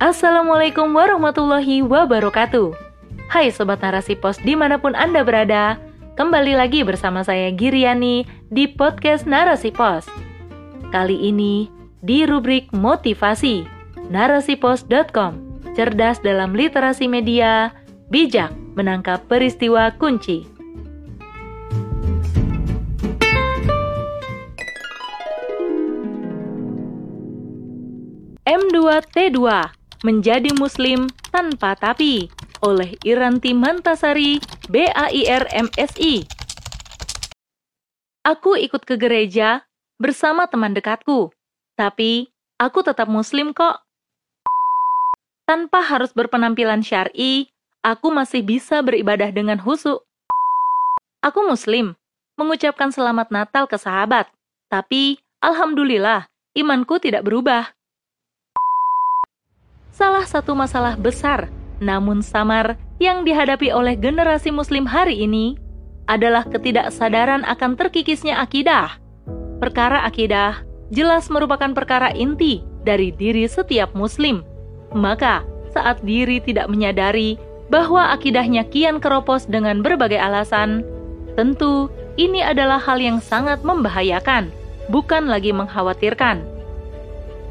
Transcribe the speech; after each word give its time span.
Assalamualaikum 0.00 0.96
warahmatullahi 0.96 1.84
wabarakatuh. 1.84 2.72
Hai 3.28 3.52
Sobat 3.52 3.84
Narasi 3.84 4.16
Pos 4.16 4.40
di 4.40 4.56
mana 4.56 4.80
pun 4.80 4.96
Anda 4.96 5.20
berada, 5.20 5.76
kembali 6.16 6.56
lagi 6.56 6.80
bersama 6.80 7.20
saya 7.20 7.52
Giriani 7.52 8.24
di 8.48 8.64
podcast 8.64 9.28
Narasi 9.28 9.68
Pos. 9.68 10.08
Kali 10.88 11.28
ini 11.28 11.68
di 12.00 12.24
rubrik 12.24 12.72
motivasi, 12.72 13.68
narasipos.com, 14.08 15.32
cerdas 15.76 16.16
dalam 16.24 16.56
literasi 16.56 17.04
media, 17.04 17.68
bijak 18.08 18.56
menangkap 18.72 19.20
peristiwa 19.28 19.92
kunci. 20.00 20.48
M2T2 28.48 29.79
Menjadi 30.00 30.48
Muslim 30.56 31.12
Tanpa 31.28 31.76
Tapi 31.76 32.32
oleh 32.64 32.96
Iranti 33.04 33.52
Mantasari, 33.52 34.40
BAIR 34.72 35.44
MSI. 35.52 36.24
Aku 38.24 38.56
ikut 38.56 38.84
ke 38.88 38.96
gereja 38.96 39.64
bersama 40.00 40.48
teman 40.48 40.72
dekatku, 40.72 41.32
tapi 41.76 42.32
aku 42.56 42.80
tetap 42.80 43.12
muslim 43.12 43.52
kok. 43.52 43.84
Tanpa 45.44 45.84
harus 45.84 46.16
berpenampilan 46.16 46.80
syari, 46.80 47.52
aku 47.84 48.08
masih 48.08 48.40
bisa 48.40 48.80
beribadah 48.80 49.28
dengan 49.28 49.60
husuk. 49.60 50.00
Aku 51.20 51.44
muslim, 51.44 51.92
mengucapkan 52.40 52.88
selamat 52.88 53.28
Natal 53.28 53.68
ke 53.68 53.76
sahabat, 53.76 54.32
tapi 54.72 55.20
alhamdulillah 55.44 56.24
imanku 56.56 56.96
tidak 56.96 57.28
berubah. 57.28 57.68
Salah 60.00 60.24
satu 60.24 60.56
masalah 60.56 60.96
besar 60.96 61.52
namun 61.80 62.24
samar 62.24 62.80
yang 63.00 63.24
dihadapi 63.24 63.68
oleh 63.68 63.96
generasi 64.00 64.48
muslim 64.48 64.88
hari 64.88 65.28
ini 65.28 65.56
adalah 66.08 66.44
ketidaksadaran 66.48 67.44
akan 67.44 67.76
terkikisnya 67.76 68.40
akidah. 68.40 68.96
Perkara 69.60 70.04
akidah 70.08 70.64
jelas 70.88 71.28
merupakan 71.28 71.72
perkara 71.76 72.12
inti 72.16 72.64
dari 72.84 73.12
diri 73.12 73.44
setiap 73.44 73.92
muslim. 73.96 74.40
Maka, 74.96 75.44
saat 75.76 76.00
diri 76.00 76.40
tidak 76.40 76.72
menyadari 76.72 77.36
bahwa 77.68 78.12
akidahnya 78.12 78.68
kian 78.72 79.04
keropos 79.04 79.44
dengan 79.44 79.84
berbagai 79.84 80.16
alasan, 80.16 80.80
tentu 81.36 81.92
ini 82.16 82.40
adalah 82.40 82.80
hal 82.80 83.00
yang 83.00 83.20
sangat 83.20 83.60
membahayakan, 83.64 84.48
bukan 84.88 85.28
lagi 85.28 85.52
mengkhawatirkan. 85.52 86.40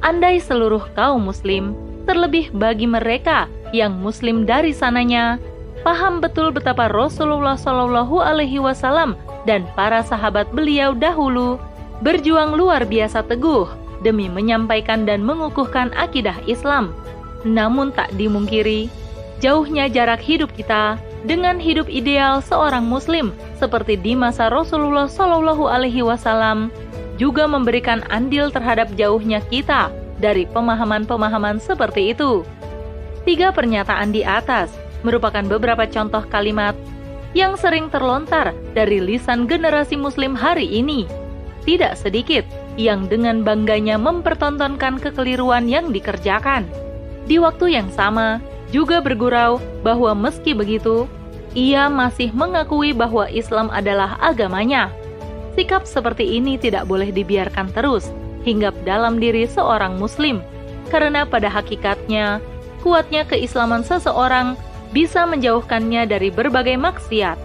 Andai 0.02 0.41
seluruh 0.41 0.84
kaum 0.97 1.30
muslim 1.30 1.88
terlebih 2.09 2.49
bagi 2.57 2.89
mereka 2.89 3.45
yang 3.69 4.02
muslim 4.02 4.41
dari 4.41 4.73
sananya, 4.73 5.38
paham 5.85 6.17
betul 6.17 6.49
betapa 6.49 6.89
Rasulullah 6.89 7.53
Shallallahu 7.53 8.17
Alaihi 8.17 8.57
Wasallam 8.57 9.13
dan 9.45 9.69
para 9.77 10.01
sahabat 10.01 10.49
beliau 10.49 10.97
dahulu 10.97 11.61
berjuang 12.01 12.57
luar 12.57 12.89
biasa 12.89 13.21
teguh 13.29 13.69
demi 14.01 14.25
menyampaikan 14.25 15.05
dan 15.05 15.21
mengukuhkan 15.21 15.93
akidah 15.93 16.33
Islam. 16.49 16.97
Namun 17.45 17.93
tak 17.93 18.09
dimungkiri, 18.17 18.89
jauhnya 19.38 19.85
jarak 19.85 20.19
hidup 20.19 20.49
kita 20.57 20.97
dengan 21.29 21.61
hidup 21.61 21.85
ideal 21.85 22.41
seorang 22.41 22.89
Muslim 22.89 23.29
seperti 23.61 24.01
di 24.01 24.17
masa 24.17 24.49
Rasulullah 24.49 25.05
Shallallahu 25.05 25.69
Alaihi 25.69 26.01
Wasallam 26.01 26.73
juga 27.21 27.45
memberikan 27.45 28.01
andil 28.09 28.49
terhadap 28.49 28.89
jauhnya 28.97 29.44
kita 29.51 29.91
dari 30.20 30.45
pemahaman-pemahaman 30.48 31.58
seperti 31.64 32.14
itu. 32.14 32.44
Tiga 33.24 33.52
pernyataan 33.52 34.12
di 34.12 34.24
atas 34.24 34.72
merupakan 35.03 35.44
beberapa 35.47 35.88
contoh 35.88 36.24
kalimat 36.28 36.75
yang 37.31 37.56
sering 37.56 37.88
terlontar 37.88 38.56
dari 38.74 39.00
lisan 39.00 39.46
generasi 39.46 39.96
Muslim 39.96 40.35
hari 40.35 40.66
ini. 40.66 41.06
Tidak 41.63 41.94
sedikit 42.00 42.47
yang 42.79 43.12
dengan 43.12 43.44
bangganya 43.44 44.00
mempertontonkan 44.00 44.97
kekeliruan 45.03 45.68
yang 45.68 45.91
dikerjakan. 45.91 46.66
Di 47.29 47.38
waktu 47.38 47.78
yang 47.78 47.91
sama, 47.94 48.41
juga 48.74 49.03
bergurau 49.03 49.62
bahwa 49.85 50.16
meski 50.18 50.56
begitu, 50.56 51.06
ia 51.53 51.90
masih 51.90 52.34
mengakui 52.34 52.94
bahwa 52.94 53.29
Islam 53.29 53.69
adalah 53.69 54.18
agamanya. 54.22 54.90
Sikap 55.53 55.85
seperti 55.85 56.40
ini 56.40 56.56
tidak 56.56 56.88
boleh 56.88 57.09
dibiarkan 57.12 57.74
terus, 57.74 58.09
hinggap 58.44 58.75
dalam 58.88 59.19
diri 59.19 59.45
seorang 59.45 60.00
Muslim, 60.00 60.44
karena 60.89 61.27
pada 61.27 61.47
hakikatnya 61.51 62.39
kuatnya 62.79 63.27
keislaman 63.27 63.83
seseorang 63.83 64.55
bisa 64.95 65.27
menjauhkannya 65.27 66.09
dari 66.09 66.33
berbagai 66.33 66.79
maksiat. 66.79 67.38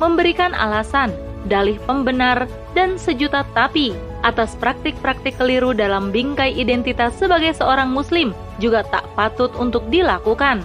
Memberikan 0.00 0.56
alasan, 0.56 1.12
dalih 1.46 1.76
pembenar, 1.84 2.48
dan 2.72 2.98
sejuta 2.98 3.46
tapi 3.54 3.94
atas 4.24 4.56
praktik-praktik 4.56 5.36
keliru 5.36 5.76
dalam 5.76 6.08
bingkai 6.08 6.56
identitas 6.56 7.14
sebagai 7.20 7.52
seorang 7.52 7.92
Muslim 7.92 8.32
juga 8.58 8.82
tak 8.88 9.04
patut 9.12 9.52
untuk 9.60 9.84
dilakukan. 9.92 10.64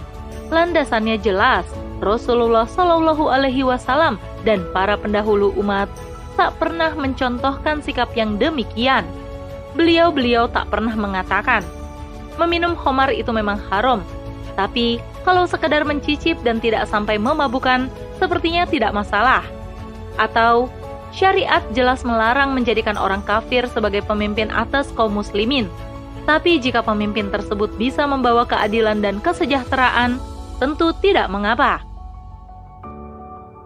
Landasannya 0.50 1.20
jelas, 1.20 1.68
Rasulullah 2.00 2.64
Shallallahu 2.64 3.28
Alaihi 3.28 3.62
Wasallam 3.62 4.16
dan 4.42 4.64
para 4.72 4.96
pendahulu 4.96 5.52
umat 5.60 5.86
tak 6.40 6.56
pernah 6.56 6.90
mencontohkan 6.96 7.84
sikap 7.84 8.08
yang 8.16 8.40
demikian 8.40 9.04
beliau-beliau 9.74 10.50
tak 10.50 10.70
pernah 10.70 10.92
mengatakan, 10.94 11.62
meminum 12.40 12.74
homar 12.78 13.12
itu 13.12 13.30
memang 13.30 13.58
haram, 13.70 14.00
tapi 14.54 15.00
kalau 15.24 15.44
sekedar 15.44 15.84
mencicip 15.84 16.40
dan 16.40 16.58
tidak 16.58 16.88
sampai 16.88 17.20
memabukan, 17.20 17.92
sepertinya 18.16 18.64
tidak 18.64 18.96
masalah. 18.96 19.44
Atau, 20.16 20.72
syariat 21.12 21.64
jelas 21.76 22.04
melarang 22.04 22.56
menjadikan 22.56 22.96
orang 22.96 23.20
kafir 23.24 23.68
sebagai 23.68 24.00
pemimpin 24.04 24.48
atas 24.52 24.88
kaum 24.96 25.12
muslimin. 25.12 25.68
Tapi 26.28 26.60
jika 26.60 26.84
pemimpin 26.84 27.32
tersebut 27.32 27.72
bisa 27.80 28.04
membawa 28.04 28.44
keadilan 28.44 29.00
dan 29.00 29.18
kesejahteraan, 29.24 30.20
tentu 30.60 30.92
tidak 31.00 31.32
mengapa. 31.32 31.80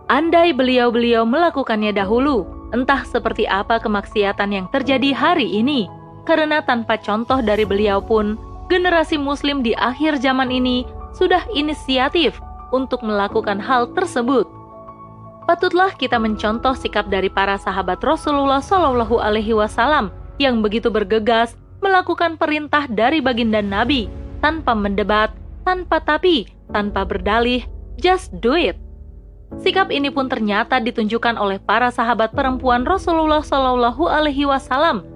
Andai 0.07 0.55
beliau-beliau 0.55 1.27
melakukannya 1.27 1.91
dahulu, 1.91 2.47
entah 2.73 3.05
seperti 3.05 3.45
apa 3.45 3.83
kemaksiatan 3.83 4.51
yang 4.55 4.67
terjadi 4.73 5.13
hari 5.13 5.51
ini, 5.61 5.91
karena 6.25 6.65
tanpa 6.65 6.97
contoh 6.97 7.45
dari 7.45 7.69
beliau 7.69 8.01
pun, 8.01 8.41
generasi 8.73 9.21
Muslim 9.21 9.61
di 9.61 9.77
akhir 9.77 10.23
zaman 10.25 10.49
ini 10.49 10.89
sudah 11.13 11.45
inisiatif 11.53 12.41
untuk 12.73 13.05
melakukan 13.05 13.61
hal 13.61 13.93
tersebut. 13.93 14.49
Patutlah 15.45 15.93
kita 15.93 16.17
mencontoh 16.17 16.73
sikap 16.73 17.13
dari 17.13 17.29
para 17.29 17.61
sahabat 17.61 18.01
Rasulullah 18.01 18.65
Shallallahu 18.65 19.21
Alaihi 19.21 19.53
Wasallam 19.53 20.09
yang 20.41 20.65
begitu 20.65 20.89
bergegas 20.89 21.53
melakukan 21.85 22.41
perintah 22.41 22.89
dari 22.89 23.21
baginda 23.21 23.61
Nabi 23.61 24.09
tanpa 24.41 24.73
mendebat, 24.73 25.37
tanpa 25.69 26.01
tapi, 26.01 26.49
tanpa 26.73 27.05
berdalih, 27.05 27.61
just 28.01 28.33
do 28.41 28.57
it. 28.57 28.81
Sikap 29.63 29.93
ini 29.95 30.11
pun 30.11 30.27
ternyata 30.27 30.83
ditunjukkan 30.83 31.39
oleh 31.39 31.63
para 31.63 31.93
sahabat 31.93 32.35
perempuan 32.35 32.83
Rasulullah 32.83 33.45
Shallallahu 33.45 34.09
Alaihi 34.11 34.49
Wasallam 34.49 35.07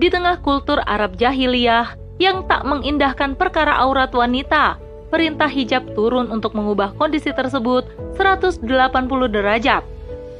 di 0.00 0.08
tengah 0.08 0.40
kultur 0.40 0.80
Arab 0.86 1.18
jahiliyah 1.18 1.98
yang 2.20 2.44
tak 2.46 2.62
mengindahkan 2.68 3.34
perkara 3.34 3.76
aurat 3.80 4.12
wanita. 4.12 4.76
Perintah 5.10 5.50
hijab 5.50 5.90
turun 5.98 6.30
untuk 6.30 6.54
mengubah 6.54 6.94
kondisi 6.94 7.34
tersebut 7.34 7.82
180 8.14 8.62
derajat. 9.26 9.82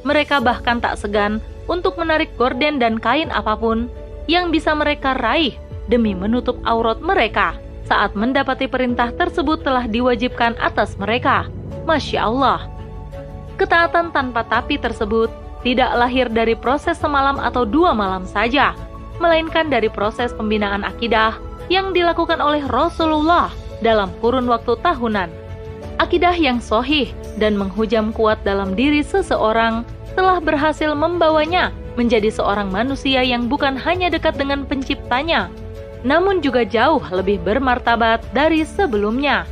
Mereka 0.07 0.39
bahkan 0.39 0.79
tak 0.79 0.95
segan 0.95 1.43
untuk 1.67 1.99
menarik 1.99 2.31
gorden 2.39 2.79
dan 2.79 2.95
kain 2.95 3.27
apa 3.35 3.53
pun 3.59 3.91
yang 4.31 4.47
bisa 4.47 4.71
mereka 4.71 5.11
raih 5.19 5.59
demi 5.91 6.15
menutup 6.15 6.55
aurat 6.63 7.03
mereka 7.03 7.59
saat 7.83 8.15
mendapati 8.15 8.71
perintah 8.71 9.11
tersebut 9.11 9.67
telah 9.67 9.83
diwajibkan 9.91 10.55
atas 10.63 10.95
mereka. 10.95 11.51
Masya 11.83 12.23
Allah, 12.23 12.71
ketaatan 13.59 14.13
tanpa 14.13 14.45
tapi 14.47 14.77
tersebut 14.77 15.31
tidak 15.61 15.93
lahir 15.93 16.27
dari 16.27 16.57
proses 16.57 16.97
semalam 16.97 17.37
atau 17.37 17.65
dua 17.65 17.93
malam 17.93 18.25
saja, 18.25 18.73
melainkan 19.21 19.69
dari 19.69 19.87
proses 19.87 20.33
pembinaan 20.33 20.81
akidah 20.81 21.37
yang 21.69 21.93
dilakukan 21.93 22.41
oleh 22.41 22.65
Rasulullah 22.67 23.53
dalam 23.85 24.09
kurun 24.19 24.49
waktu 24.49 24.75
tahunan. 24.81 25.29
Akidah 26.01 26.33
yang 26.33 26.57
sohih 26.57 27.13
dan 27.37 27.53
menghujam 27.53 28.09
kuat 28.09 28.41
dalam 28.41 28.73
diri 28.73 29.05
seseorang 29.05 29.85
telah 30.17 30.41
berhasil 30.41 30.91
membawanya 30.97 31.69
menjadi 31.95 32.33
seorang 32.33 32.73
manusia 32.73 33.21
yang 33.21 33.45
bukan 33.45 33.77
hanya 33.77 34.09
dekat 34.09 34.35
dengan 34.35 34.65
penciptanya, 34.65 35.51
namun 36.01 36.41
juga 36.41 36.65
jauh 36.65 37.01
lebih 37.13 37.37
bermartabat 37.45 38.23
dari 38.33 38.65
sebelumnya. 38.65 39.45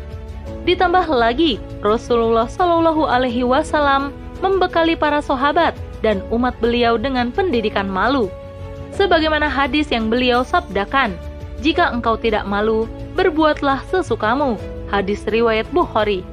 Ditambah 0.67 1.09
lagi, 1.09 1.57
Rasulullah 1.81 2.45
Shallallahu 2.45 3.07
Alaihi 3.07 3.41
Wasallam 3.41 4.13
membekali 4.39 4.95
para 4.95 5.23
sahabat 5.23 5.75
dan 6.05 6.23
umat 6.31 6.55
beliau 6.63 6.95
dengan 6.95 7.31
pendidikan 7.33 7.87
malu. 7.87 8.31
Sebagaimana 8.95 9.47
hadis 9.47 9.89
yang 9.91 10.11
beliau 10.11 10.43
sabdakan, 10.43 11.15
jika 11.59 11.91
engkau 11.91 12.15
tidak 12.15 12.47
malu, 12.47 12.87
berbuatlah 13.15 13.83
sesukamu. 13.91 14.55
Hadis 14.89 15.21
riwayat 15.27 15.67
Bukhari. 15.69 16.25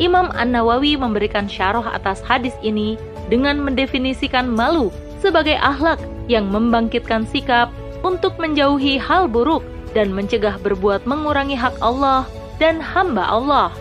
Imam 0.00 0.32
An-Nawawi 0.32 0.96
memberikan 0.96 1.46
syarah 1.46 1.84
atas 1.92 2.24
hadis 2.24 2.56
ini 2.64 2.96
dengan 3.28 3.60
mendefinisikan 3.60 4.48
malu 4.48 4.90
sebagai 5.20 5.54
akhlak 5.60 6.00
yang 6.26 6.48
membangkitkan 6.50 7.28
sikap 7.28 7.70
untuk 8.02 8.34
menjauhi 8.36 8.98
hal 8.98 9.30
buruk 9.30 9.62
dan 9.94 10.10
mencegah 10.10 10.58
berbuat 10.60 11.04
mengurangi 11.04 11.54
hak 11.54 11.76
Allah 11.78 12.26
dan 12.62 12.78
hamba 12.78 13.26
Allah. 13.26 13.74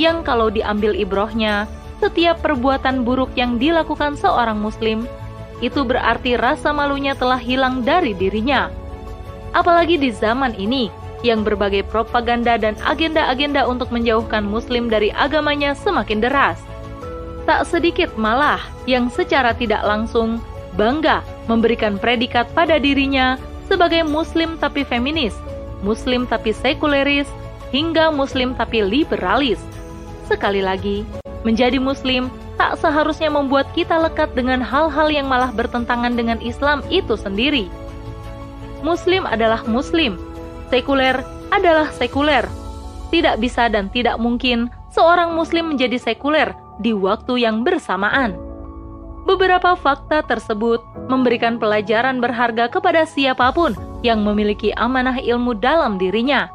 Yang 0.00 0.24
kalau 0.24 0.48
diambil 0.48 0.96
ibrohnya, 0.96 1.68
setiap 2.00 2.40
perbuatan 2.40 3.04
buruk 3.04 3.36
yang 3.36 3.60
dilakukan 3.60 4.16
seorang 4.16 4.56
muslim, 4.56 5.04
itu 5.60 5.84
berarti 5.84 6.40
rasa 6.40 6.72
malunya 6.72 7.12
telah 7.12 7.38
hilang 7.38 7.84
dari 7.84 8.16
dirinya 8.16 8.72
apalagi 9.54 9.96
di 9.96 10.10
zaman 10.10 10.52
ini 10.58 10.90
yang 11.24 11.40
berbagai 11.40 11.88
propaganda 11.88 12.60
dan 12.60 12.76
agenda-agenda 12.84 13.64
untuk 13.64 13.88
menjauhkan 13.88 14.44
Muslim 14.44 14.92
dari 14.92 15.08
agamanya 15.16 15.72
semakin 15.72 16.20
deras. 16.20 16.60
Tak 17.48 17.64
sedikit 17.64 18.12
malah 18.20 18.60
yang 18.84 19.08
secara 19.08 19.56
tidak 19.56 19.80
langsung 19.88 20.42
bangga 20.76 21.24
memberikan 21.48 21.96
predikat 21.96 22.44
pada 22.52 22.76
dirinya 22.76 23.40
sebagai 23.64 24.04
Muslim 24.04 24.60
tapi 24.60 24.84
feminis, 24.84 25.32
Muslim 25.80 26.28
tapi 26.28 26.52
sekuleris, 26.52 27.30
hingga 27.74 28.14
Muslim 28.14 28.54
tapi 28.54 28.86
liberalis. 28.86 29.58
Sekali 30.30 30.62
lagi, 30.62 31.02
menjadi 31.42 31.82
Muslim 31.82 32.30
tak 32.54 32.78
seharusnya 32.78 33.34
membuat 33.34 33.66
kita 33.74 33.98
lekat 33.98 34.30
dengan 34.38 34.62
hal-hal 34.62 35.10
yang 35.10 35.26
malah 35.26 35.50
bertentangan 35.50 36.14
dengan 36.14 36.38
Islam 36.38 36.86
itu 36.86 37.18
sendiri. 37.18 37.66
Muslim 38.86 39.26
adalah 39.26 39.66
Muslim, 39.66 40.14
sekuler 40.70 41.18
adalah 41.50 41.90
sekuler. 41.90 42.46
Tidak 43.10 43.42
bisa 43.42 43.66
dan 43.66 43.90
tidak 43.90 44.22
mungkin 44.22 44.70
seorang 44.94 45.34
Muslim 45.34 45.74
menjadi 45.74 45.98
sekuler 45.98 46.54
di 46.78 46.94
waktu 46.94 47.42
yang 47.42 47.66
bersamaan. 47.66 48.38
Beberapa 49.24 49.74
fakta 49.74 50.22
tersebut 50.22 50.84
memberikan 51.08 51.56
pelajaran 51.56 52.20
berharga 52.20 52.68
kepada 52.68 53.08
siapa 53.08 53.50
pun 53.50 53.72
yang 54.04 54.20
memiliki 54.20 54.68
amanah 54.76 55.16
ilmu 55.16 55.56
dalam 55.56 55.96
dirinya, 55.96 56.52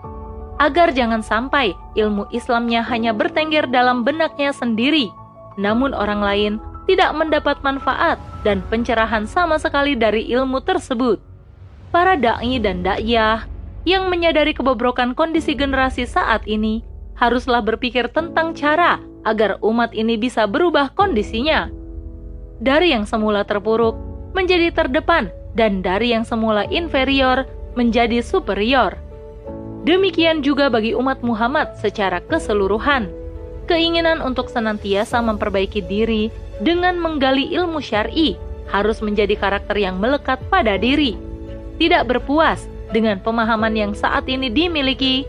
agar 0.60 0.92
jangan 0.92 1.24
sampai 1.24 1.74
ilmu 1.96 2.28
Islamnya 2.36 2.84
hanya 2.84 3.16
bertengger 3.16 3.66
dalam 3.72 4.04
benaknya 4.04 4.52
sendiri, 4.52 5.08
namun 5.56 5.96
orang 5.96 6.20
lain 6.20 6.54
tidak 6.86 7.16
mendapat 7.16 7.58
manfaat 7.64 8.20
dan 8.44 8.60
pencerahan 8.68 9.24
sama 9.24 9.56
sekali 9.56 9.96
dari 9.96 10.28
ilmu 10.28 10.60
tersebut 10.64 11.30
para 11.90 12.14
dai 12.16 12.62
dan 12.62 12.86
dakyah 12.86 13.46
yang 13.86 14.08
menyadari 14.08 14.54
kebobrokan 14.54 15.18
kondisi 15.18 15.58
generasi 15.58 16.06
saat 16.06 16.46
ini 16.46 16.86
haruslah 17.18 17.60
berpikir 17.66 18.08
tentang 18.14 18.54
cara 18.54 19.02
agar 19.28 19.60
umat 19.60 19.92
ini 19.92 20.16
bisa 20.16 20.48
berubah 20.48 20.94
kondisinya. 20.96 21.68
Dari 22.60 22.96
yang 22.96 23.04
semula 23.04 23.44
terpuruk 23.44 23.98
menjadi 24.32 24.72
terdepan 24.72 25.34
dan 25.58 25.82
dari 25.84 26.14
yang 26.14 26.24
semula 26.24 26.64
inferior 26.70 27.44
menjadi 27.76 28.24
superior. 28.24 28.96
Demikian 29.88 30.44
juga 30.44 30.68
bagi 30.68 30.92
umat 30.96 31.24
Muhammad 31.24 31.76
secara 31.80 32.20
keseluruhan. 32.26 33.08
Keinginan 33.70 34.20
untuk 34.20 34.50
senantiasa 34.50 35.22
memperbaiki 35.22 35.86
diri 35.86 36.34
dengan 36.60 36.98
menggali 36.98 37.48
ilmu 37.54 37.80
syar'i 37.80 38.36
harus 38.68 39.00
menjadi 39.00 39.38
karakter 39.38 39.78
yang 39.78 40.02
melekat 40.02 40.42
pada 40.50 40.76
diri 40.76 41.30
tidak 41.80 42.12
berpuas 42.12 42.68
dengan 42.92 43.18
pemahaman 43.24 43.74
yang 43.74 43.94
saat 43.96 44.28
ini 44.28 44.52
dimiliki, 44.52 45.24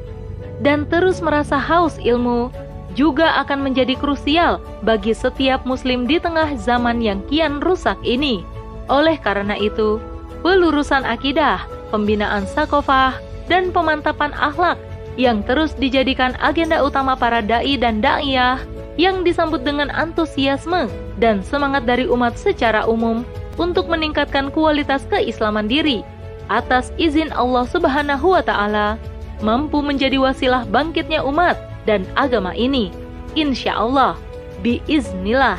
dan 0.58 0.84
terus 0.90 1.22
merasa 1.22 1.56
haus 1.56 1.96
ilmu, 2.02 2.50
juga 2.98 3.38
akan 3.46 3.70
menjadi 3.70 3.94
krusial 3.94 4.58
bagi 4.82 5.14
setiap 5.14 5.62
Muslim 5.62 6.10
di 6.10 6.18
tengah 6.18 6.58
zaman 6.58 6.98
yang 6.98 7.22
kian 7.30 7.62
rusak 7.62 7.96
ini. 8.02 8.42
Oleh 8.90 9.14
karena 9.22 9.54
itu, 9.54 10.02
pelurusan 10.42 11.06
akidah, 11.06 11.62
pembinaan 11.94 12.44
sakofah, 12.50 13.14
dan 13.50 13.74
pemantapan 13.74 14.30
akhlak 14.38 14.78
yang 15.18 15.42
terus 15.42 15.74
dijadikan 15.74 16.38
agenda 16.38 16.78
utama 16.80 17.18
para 17.18 17.42
dai 17.42 17.74
dan 17.74 17.98
daiyah 17.98 18.62
yang 18.94 19.26
disambut 19.26 19.66
dengan 19.66 19.90
antusiasme 19.90 20.86
dan 21.18 21.42
semangat 21.42 21.82
dari 21.84 22.06
umat 22.06 22.38
secara 22.38 22.86
umum 22.86 23.26
untuk 23.58 23.90
meningkatkan 23.90 24.48
kualitas 24.54 25.02
keislaman 25.10 25.66
diri 25.66 26.06
atas 26.46 26.94
izin 26.96 27.34
Allah 27.34 27.66
Subhanahu 27.66 28.38
wa 28.38 28.42
taala 28.42 28.96
mampu 29.42 29.82
menjadi 29.82 30.20
wasilah 30.20 30.64
bangkitnya 30.68 31.24
umat 31.24 31.56
dan 31.88 32.04
agama 32.14 32.52
ini. 32.52 32.92
Insya 33.34 33.78
Allah, 33.78 34.18
biiznillah. 34.60 35.56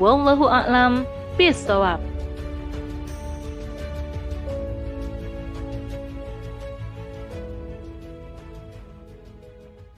Wallahu 0.00 0.48
a'lam 0.48 1.04
bisawab. 1.36 2.09